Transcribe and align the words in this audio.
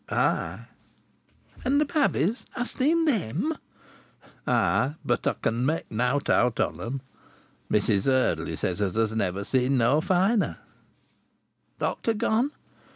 "Ay!" 0.09 0.61
"And 1.63 1.79
th' 1.79 1.87
babbies 1.93 2.43
hast 2.53 2.77
seen 2.77 3.05
them?" 3.05 3.55
"Ay! 4.47 4.95
But 5.05 5.27
I 5.27 5.33
can 5.33 5.63
make 5.63 5.91
nowt 5.91 6.27
out 6.27 6.59
of 6.59 6.79
'em. 6.79 7.01
Mrs 7.71 8.07
Eardley 8.07 8.55
says 8.55 8.81
as 8.81 8.95
her's 8.95 9.13
never 9.13 9.43
seen 9.43 9.77
no 9.77 10.01
finer." 10.01 10.57
"Doctor 11.77 12.15
gone?" 12.15 12.49